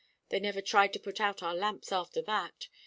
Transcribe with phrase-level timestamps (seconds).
[0.29, 2.69] They never tried to put out our lamps after that.